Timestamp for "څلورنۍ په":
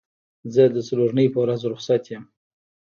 0.87-1.39